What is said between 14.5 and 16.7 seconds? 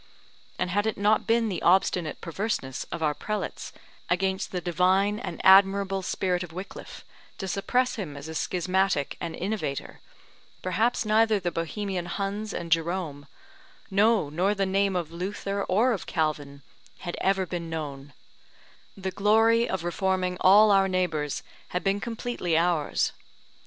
the name of Luther or of Calvin,